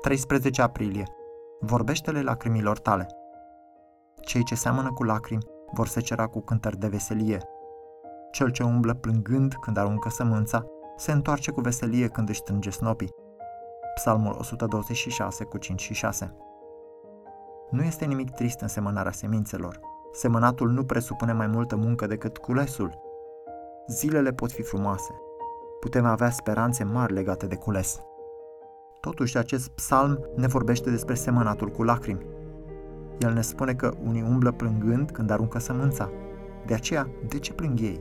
13 0.00 0.62
aprilie. 0.62 1.04
Vorbește-le 1.60 2.22
lacrimilor 2.22 2.78
tale. 2.78 3.06
Cei 4.20 4.44
ce 4.44 4.54
seamănă 4.54 4.92
cu 4.92 5.04
lacrimi 5.04 5.42
vor 5.72 5.86
secera 5.86 6.26
cu 6.26 6.40
cântări 6.40 6.78
de 6.78 6.86
veselie. 6.86 7.38
Cel 8.30 8.50
ce 8.50 8.62
umblă 8.62 8.94
plângând 8.94 9.54
când 9.54 9.76
aruncă 9.76 10.08
sămânța, 10.08 10.64
se 10.96 11.12
întoarce 11.12 11.50
cu 11.50 11.60
veselie 11.60 12.08
când 12.08 12.28
își 12.28 12.38
strânge 12.38 12.70
snopii. 12.70 13.14
Psalmul 13.94 14.36
126 14.38 15.44
cu 15.44 15.58
5 15.58 15.80
și 15.80 15.94
6 15.94 16.36
Nu 17.70 17.82
este 17.82 18.04
nimic 18.04 18.30
trist 18.30 18.60
în 18.60 18.68
semănarea 18.68 19.12
semințelor. 19.12 19.80
Semănatul 20.12 20.70
nu 20.70 20.84
presupune 20.84 21.32
mai 21.32 21.46
multă 21.46 21.76
muncă 21.76 22.06
decât 22.06 22.38
culesul. 22.38 22.98
Zilele 23.88 24.32
pot 24.32 24.52
fi 24.52 24.62
frumoase. 24.62 25.14
Putem 25.80 26.04
avea 26.04 26.30
speranțe 26.30 26.84
mari 26.84 27.12
legate 27.12 27.46
de 27.46 27.56
cules. 27.56 28.02
Totuși, 29.00 29.38
acest 29.38 29.68
psalm 29.68 30.18
ne 30.36 30.46
vorbește 30.46 30.90
despre 30.90 31.14
semănatul 31.14 31.68
cu 31.68 31.82
lacrimi. 31.82 32.26
El 33.18 33.32
ne 33.32 33.40
spune 33.40 33.74
că 33.74 33.92
unii 34.04 34.22
umblă 34.22 34.52
plângând 34.52 35.10
când 35.10 35.30
aruncă 35.30 35.58
sămânța. 35.58 36.10
De 36.66 36.74
aceea, 36.74 37.08
de 37.28 37.38
ce 37.38 37.52
plâng 37.52 37.80
ei? 37.80 38.00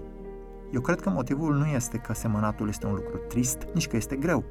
Eu 0.72 0.82
cred 0.82 1.00
că 1.00 1.10
motivul 1.10 1.56
nu 1.56 1.66
este 1.66 1.98
că 1.98 2.14
semănatul 2.14 2.68
este 2.68 2.86
un 2.86 2.94
lucru 2.94 3.18
trist, 3.28 3.58
nici 3.74 3.88
că 3.88 3.96
este 3.96 4.16
greu. 4.16 4.44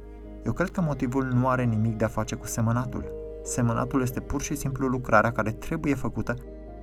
Eu 0.45 0.53
cred 0.53 0.69
că 0.69 0.81
motivul 0.81 1.23
nu 1.33 1.47
are 1.47 1.63
nimic 1.63 1.97
de 1.97 2.05
a 2.05 2.07
face 2.07 2.35
cu 2.35 2.45
semănatul. 2.45 3.05
Semănatul 3.43 4.01
este 4.01 4.19
pur 4.19 4.41
și 4.41 4.55
simplu 4.55 4.87
lucrarea 4.87 5.31
care 5.31 5.51
trebuie 5.51 5.95
făcută, 5.95 6.35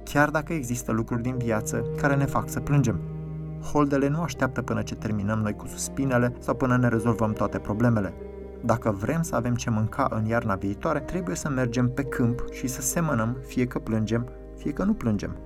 chiar 0.05 0.31
dacă 0.31 0.53
există 0.53 0.93
lucruri 0.93 1.23
din 1.23 1.37
viață 1.37 1.85
care 2.01 2.15
ne 2.15 2.25
fac 2.25 2.49
să 2.49 2.61
plângem. 2.61 3.01
Holdele 3.73 4.09
nu 4.09 4.23
așteaptă 4.23 4.63
până 4.63 4.83
ce 4.83 4.95
terminăm 4.95 5.39
noi 5.39 5.57
cu 5.57 5.67
suspinele 5.67 6.35
sau 6.39 6.55
până 6.55 6.77
ne 6.77 6.89
rezolvăm 6.89 7.33
toate 7.33 7.59
problemele. 7.59 8.15
Dacă 8.65 8.91
vrem 8.91 9.23
să 9.23 9.37
avem 9.37 9.55
ce 9.55 9.71
mânca 9.71 10.09
în 10.11 10.27
iarna 10.27 10.55
viitoare, 10.55 11.01
trebuie 11.01 11.37
să 11.37 11.49
mergem 11.49 11.91
pe 11.91 12.03
câmp 12.03 12.45
și 12.51 12.67
să 12.67 12.81
semănăm, 12.81 13.37
fie 13.47 13.67
că 13.67 13.79
plângem, 13.79 14.29
fie 14.57 14.73
că 14.73 14.85
nu 14.85 14.95
plângem. 14.95 15.37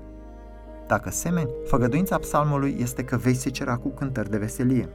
Dacă 0.87 1.11
semeni, 1.11 1.51
făgăduința 1.65 2.19
psalmului 2.19 2.77
este 2.79 3.05
că 3.05 3.17
vei 3.17 3.35
secera 3.35 3.77
cu 3.77 3.89
cântări 3.89 4.31
de 4.31 4.37
veselie. 4.37 4.89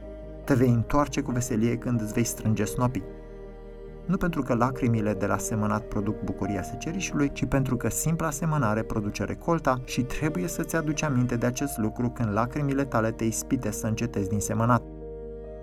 Te 0.44 0.54
vei 0.54 0.68
întoarce 0.68 1.20
cu 1.20 1.30
veselie 1.30 1.76
când 1.76 2.00
îți 2.00 2.12
vei 2.12 2.24
strânge 2.24 2.64
snopii. 2.64 3.04
Nu 4.06 4.16
pentru 4.16 4.42
că 4.42 4.54
lacrimile 4.54 5.14
de 5.14 5.26
la 5.26 5.38
semănat 5.38 5.82
produc 5.82 6.22
bucuria 6.22 6.62
secerișului, 6.62 7.32
ci 7.32 7.44
pentru 7.44 7.76
că 7.76 7.88
simpla 7.88 8.30
semănare 8.30 8.82
produce 8.82 9.24
recolta 9.24 9.80
și 9.84 10.02
trebuie 10.02 10.48
să-ți 10.48 10.76
aduci 10.76 11.02
aminte 11.02 11.36
de 11.36 11.46
acest 11.46 11.78
lucru 11.78 12.10
când 12.10 12.32
lacrimile 12.32 12.84
tale 12.84 13.10
te 13.10 13.24
ispite 13.24 13.70
să 13.70 13.86
încetezi 13.86 14.28
din 14.28 14.40
semănat. 14.40 14.93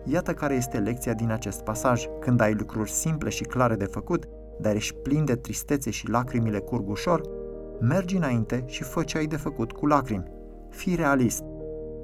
Iată 0.03 0.33
care 0.33 0.55
este 0.55 0.77
lecția 0.77 1.13
din 1.13 1.31
acest 1.31 1.61
pasaj. 1.61 2.05
Când 2.19 2.41
ai 2.41 2.53
lucruri 2.53 2.91
simple 2.91 3.29
și 3.29 3.43
clare 3.43 3.75
de 3.75 3.85
făcut, 3.85 4.27
dar 4.59 4.75
ești 4.75 4.95
plin 4.95 5.25
de 5.25 5.35
tristețe 5.35 5.89
și 5.89 6.09
lacrimile 6.09 6.59
curg 6.59 6.89
ușor, 6.89 7.21
mergi 7.79 8.15
înainte 8.15 8.63
și 8.65 8.83
fă 8.83 9.03
ce 9.03 9.17
ai 9.17 9.25
de 9.25 9.35
făcut 9.35 9.71
cu 9.71 9.85
lacrimi. 9.85 10.31
Fii 10.69 10.95
realist. 10.95 11.43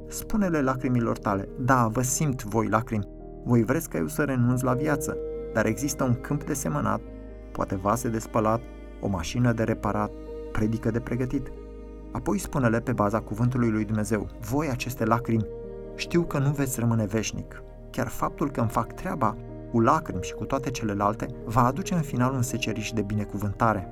Spune-le 0.08 0.62
lacrimilor 0.62 1.18
tale, 1.18 1.50
da, 1.60 1.88
vă 1.88 2.02
simt 2.02 2.44
voi 2.44 2.68
lacrimi, 2.68 3.08
voi 3.44 3.64
vreți 3.64 3.90
ca 3.90 3.98
eu 3.98 4.08
să 4.08 4.24
renunț 4.24 4.62
la 4.62 4.74
viață, 4.74 5.18
dar 5.54 5.66
există 5.66 6.04
un 6.04 6.14
câmp 6.14 6.44
de 6.44 6.54
semănat, 6.54 7.02
poate 7.52 7.76
vase 7.76 8.10
de 8.10 8.20
spălat, 8.20 8.62
o 9.02 9.08
mașină 9.08 9.52
de 9.52 9.64
reparat, 9.64 10.12
predică 10.52 10.92
de 10.92 11.00
pregătit. 11.00 11.52
Apoi 12.12 12.38
spune-le 12.38 12.80
pe 12.80 12.92
baza 12.92 13.20
cuvântului 13.20 13.70
lui 13.70 13.86
Dumnezeu, 13.86 14.28
voi 14.40 14.70
aceste 14.70 15.06
lacrimi, 15.06 15.48
știu 15.96 16.22
că 16.22 16.38
nu 16.38 16.52
veți 16.52 16.80
rămâne 16.80 17.06
veșnic. 17.06 17.62
Chiar 17.98 18.08
faptul 18.08 18.52
că 18.52 18.60
îmi 18.60 18.70
fac 18.70 18.94
treaba 18.94 19.36
cu 19.72 19.80
lacrimi 19.80 20.24
și 20.24 20.34
cu 20.34 20.46
toate 20.46 20.72
celelalte 20.72 21.28
va 21.46 21.66
aduce 21.66 21.94
în 21.94 22.02
final 22.02 22.34
un 22.34 22.42
seceriș 22.42 22.92
de 22.92 23.02
binecuvântare. 23.02 23.88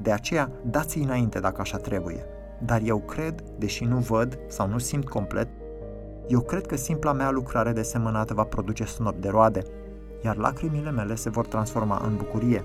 De 0.00 0.12
aceea, 0.12 0.50
dați-i 0.64 1.02
înainte 1.02 1.40
dacă 1.40 1.60
așa 1.60 1.76
trebuie. 1.76 2.24
Dar 2.64 2.80
eu 2.84 2.98
cred, 2.98 3.42
deși 3.56 3.84
nu 3.84 3.96
văd 3.96 4.38
sau 4.48 4.68
nu 4.68 4.78
simt 4.78 5.08
complet, 5.08 5.48
eu 6.28 6.40
cred 6.40 6.66
că 6.66 6.76
simpla 6.76 7.12
mea 7.12 7.30
lucrare 7.30 7.72
de 7.72 7.82
semănat 7.82 8.30
va 8.30 8.44
produce 8.44 8.84
snop 8.84 9.20
de 9.20 9.28
roade, 9.28 9.62
iar 10.24 10.36
lacrimile 10.36 10.90
mele 10.90 11.14
se 11.14 11.30
vor 11.30 11.46
transforma 11.46 12.02
în 12.04 12.16
bucurie. 12.16 12.64